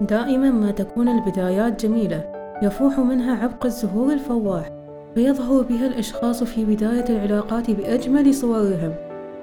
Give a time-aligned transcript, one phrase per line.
[0.00, 2.24] دائما ما تكون البدايات جميلة.
[2.62, 4.70] يفوح منها عبق الزهور الفواح.
[5.14, 8.94] فيظهر بها الأشخاص في بداية العلاقات بأجمل صورهم.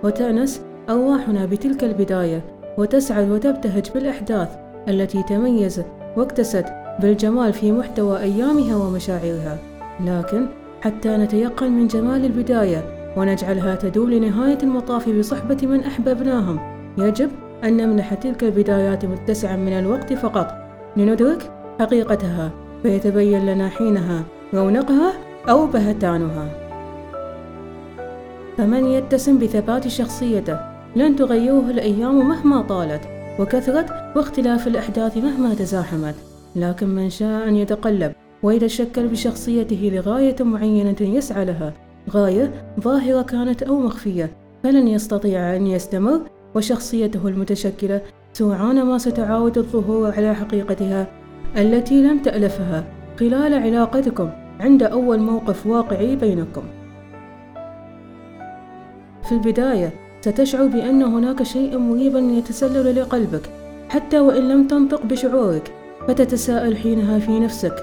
[0.04, 2.41] وتأنس أرواحنا بتلك البداية
[2.78, 4.50] وتسعد وتبتهج بالأحداث
[4.88, 5.86] التي تميزت
[6.18, 6.66] واكتست
[7.00, 9.58] بالجمال في محتوى أيامها ومشاعرها.
[10.05, 10.48] لكن
[10.82, 16.59] حتى نتيقن من جمال البداية ونجعلها تدوم لنهاية المطاف بصحبة من أحببناهم
[16.98, 17.30] يجب
[17.63, 20.47] أن نمنح تلك البدايات متسعا من الوقت فقط.
[20.97, 22.52] لندرك حقيقتها
[22.83, 25.13] فيتبين لنا حينها رونقها
[25.49, 26.49] أو بهتانها.
[28.57, 30.59] فمن يتسم بثبات شخصيته؟
[30.95, 33.02] لن تغيره الأيام مهما طالت
[33.39, 33.85] وكثرت
[34.16, 36.16] واختلاف الأحداث مهما تزاحمت.
[36.55, 38.13] لكن من شاء أن يتقلب
[38.44, 41.73] ويتشكل بشخصيته لغاية معينة يسعى لها
[42.09, 44.31] غاية ظاهرة كانت أو مخفية
[44.63, 46.21] فلن يستطيع أن يستمر
[46.56, 48.02] وشخصيته المتشكلة
[48.34, 51.08] سرعان ما ستعاود الظهور على حقيقتها
[51.58, 52.84] التي لم تألفها
[53.20, 56.64] خلال علاقتكم عند أول موقف واقعي بينكم.
[59.23, 63.50] في البداية ستشعر بأن هناك شيء مريبا يتسلل لقلبك
[63.89, 65.72] حتى وإن لم تنطق بشعورك
[66.08, 67.76] فتتساءل حينها في نفسك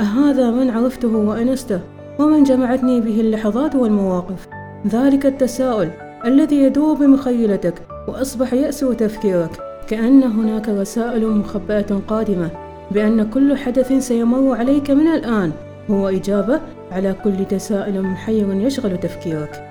[0.00, 1.80] أهذا من عرفته وأنسته
[2.18, 4.48] ومن جمعتني به اللحظات والمواقف
[4.86, 5.90] ذلك التساؤل
[6.24, 7.74] الذي يدور بمخيلتك
[8.08, 9.50] وأصبح يأسر تفكيرك
[9.88, 12.50] كأن هناك رسائل مخبأة قادمة
[12.90, 15.52] بأن كل حدث سيمر عليك من الآن.
[15.90, 19.68] هو إجابة على كل تساؤل محير يشغل تفكيرك.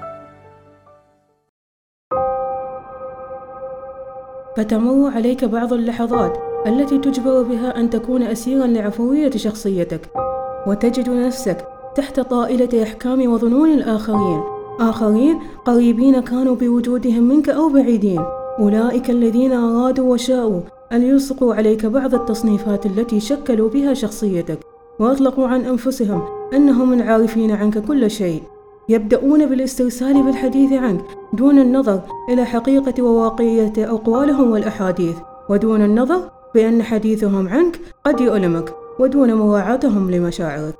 [4.57, 6.37] فتمر عليك بعض اللحظات
[6.67, 10.01] التي تجبر بها أن تكون أسيرا لعفوية شخصيتك
[10.67, 11.65] وتجد نفسك
[11.95, 14.41] تحت طائلة أحكام وظنون الآخرين.
[14.79, 18.21] آخرين قريبين كانوا بوجودهم منك أو بعيدين.
[18.59, 24.59] أولئك الذين أرادوا وشاءوا أن يلصقوا عليك بعض التصنيفات التي شكلوا بها شخصيتك
[24.99, 26.21] وأطلقوا عن أنفسهم
[26.53, 28.43] أنهم العارفين عنك كل شيء.
[28.89, 35.17] يبدأون بالاسترسال بالحديث عنك دون النظر إلى حقيقة وواقعية أقوالهم والأحاديث
[35.49, 40.75] ودون النظر بأن حديثهم عنك قد يؤلمك ودون مراعاتهم لمشاعرك.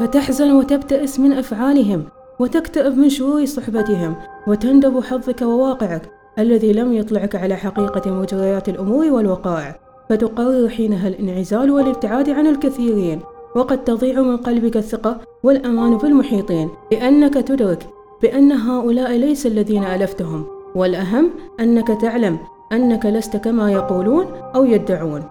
[0.00, 2.04] فتحزن وتبتئس من أفعالهم.
[2.38, 4.14] وتكتئب من شرور صحبتهم
[4.46, 9.80] وتندب حظك وواقعك الذي لم يطلعك على حقيقة مجريات الأمور والوقائع.
[10.10, 13.20] فتقرر حينها الانعزال والابتعاد عن الكثيرين
[13.56, 16.70] وقد تضيع من قلبك الثقة والأمان في المحيطين.
[16.92, 17.86] لأنك تدرك
[18.22, 20.44] بأن هؤلاء ليس الذين ألفتهم
[20.74, 21.30] والأهم
[21.60, 22.38] أنك تعلم
[22.72, 25.22] أنك لست كما يقولون أو يدعون.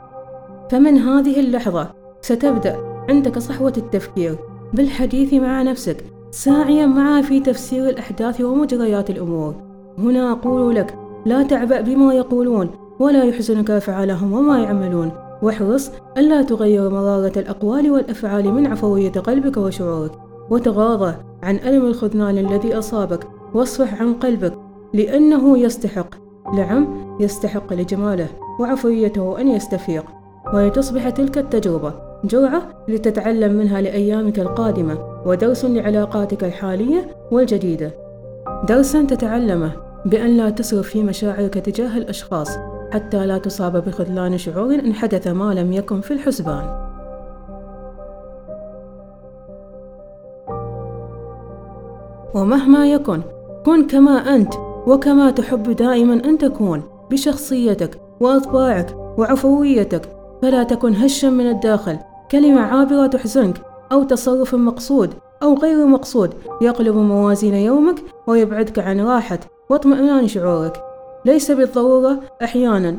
[0.71, 2.77] فمن هذه اللحظة ستبدأ
[3.09, 4.35] عندك صحوة التفكير
[4.73, 5.97] بالحديث مع نفسك
[6.33, 9.55] ساعيا معها في تفسير الأحداث ومجريات الأمور.
[9.97, 10.95] هنا أقول لك
[11.25, 15.11] لا تعبأ بما يقولون ولا يحزنك أفعالهم وما يعملون.
[15.41, 20.11] واحرص ألا تغير مرارة الأقوال والأفعال من عفوية قلبك وشعورك.
[20.49, 24.53] وتغاضى عن ألم الخذلان الذي أصابك واصفح عن قلبك
[24.93, 26.15] لأنه يستحق.
[26.55, 26.87] نعم
[27.19, 28.27] يستحق لجماله
[28.59, 30.05] وعفويته أن يستفيق.
[30.53, 31.93] ولتصبح تلك التجربة
[32.25, 35.12] جرعة لتتعلم منها لأيامك القادمة.
[35.25, 37.91] ودرس لعلاقاتك الحالية والجديدة.
[38.69, 39.71] درسا تتعلمه
[40.05, 42.57] بأن لا تسرف في مشاعرك تجاه الأشخاص
[42.91, 46.83] حتى لا تصاب بخذلان شعور إن حدث ما لم يكن في الحسبان.
[52.35, 53.21] ومهما يكن
[53.65, 54.53] كن كما أنت
[54.87, 60.01] وكما تحب دائما أن تكون بشخصيتك وأطباعك وعفويتك.
[60.41, 61.97] فلا تكن هشا من الداخل.
[62.31, 63.57] كلمة عابرة تحزنك
[63.91, 65.13] أو تصرف مقصود
[65.43, 66.33] أو غير مقصود.
[66.61, 67.95] يقلب موازين يومك
[68.27, 69.39] ويبعدك عن راحة
[69.69, 70.83] واطمئنان شعورك.
[71.25, 72.97] ليس بالضرورة أحيانا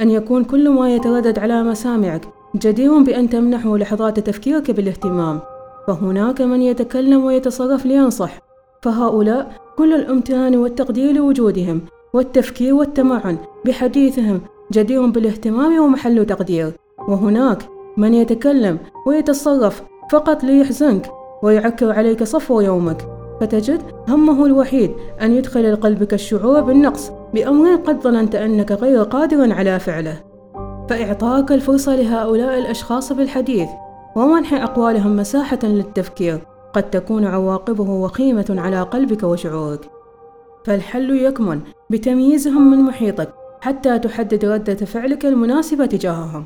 [0.00, 5.40] أن يكون كل ما يتردد على مسامعك جدير بأن تمنحه لحظات تفكيرك بالاهتمام.
[5.86, 8.38] فهناك من يتكلم ويتصرف لينصح.
[8.82, 11.80] فهؤلاء كل الامتنان والتقدير لوجودهم
[12.12, 14.40] والتفكير والتمعن بحديثهم
[14.72, 16.72] جدير بالاهتمام ومحل تقدير.
[17.08, 17.62] وهناك
[17.96, 21.10] من يتكلم ويتصرف فقط ليحزنك
[21.42, 23.08] ويعكر عليك صفو يومك
[23.40, 24.90] فتجد همه الوحيد
[25.22, 30.16] أن يدخل لقلبك الشعور بالنقص بأمر قد ظننت أنك غير قادر على فعله.
[30.88, 33.68] فإعطاك الفرصة لهؤلاء الأشخاص بالحديث
[34.16, 39.90] ومنح أقوالهم مساحة للتفكير قد تكون عواقبه وخيمة على قلبك وشعورك.
[40.64, 41.60] فالحل يكمن
[41.90, 43.28] بتمييزهم من محيطك
[43.60, 46.44] حتى تحدد ردة فعلك المناسبة تجاههم.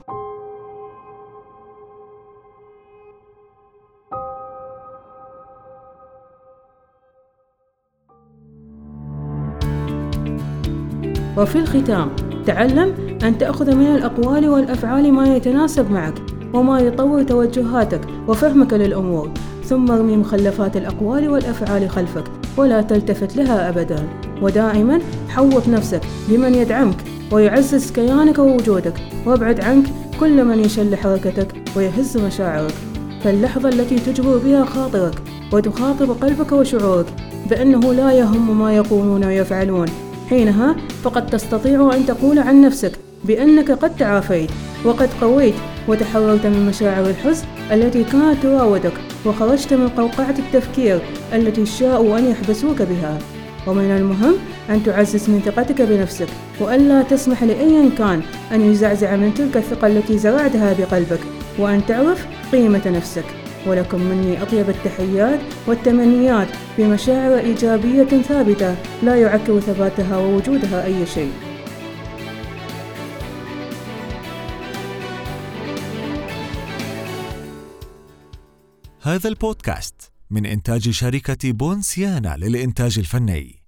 [11.41, 12.11] وفي الختام
[12.47, 16.15] تعلم أن تأخذ من الأقوال والأفعال ما يتناسب معك
[16.55, 19.31] وما يطور توجهاتك وفهمك للأمور
[19.65, 22.25] ثم ارمي مخلفات الأقوال والأفعال خلفك
[22.57, 24.09] ولا تلتفت لها أبدا.
[24.43, 26.97] ودائما حوط نفسك بمن يدعمك
[27.33, 28.95] ويعزز كيانك ووجودك
[29.27, 29.87] وابعد عنك
[30.21, 32.75] كل من يشل حركتك ويهز مشاعرك.
[33.25, 35.15] فاللحظة التي تجبر بها خاطرك
[35.53, 37.07] وتخاطب قلبك وشعورك
[37.51, 39.87] بأنه لا يهم ما يقولون ويفعلون
[40.31, 42.93] حينها فقد تستطيع أن تقول عن نفسك
[43.25, 44.51] بأنك قد تعافيت
[44.85, 45.55] وقد قويت
[45.89, 48.93] وتحررت من مشاعر الحزن التي كانت تراودك
[49.27, 51.01] وخرجت من قوقعة التفكير
[51.33, 53.19] التي شاءوا أن يحبسوك بها.
[53.67, 54.35] ومن المهم
[54.71, 56.29] أن تعزز من ثقتك بنفسك
[56.61, 58.23] وألا تسمح لأي كان
[58.53, 61.21] أن يزعزع من تلك الثقة التي زرعتها بقلبك
[61.59, 63.25] وأن تعرف قيمة نفسك.
[63.67, 66.49] ولكم مني أطيب التحيات والتمنيات
[66.79, 71.33] بمشاعر إيجابية ثابتة لا يعكر ثباتها ووجودها أي شيء.
[79.03, 83.60] هذا البودكاست من إنتاج شركة بونسيانا للإنتاج الفني.